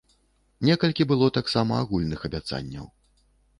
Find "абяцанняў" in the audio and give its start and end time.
2.33-2.85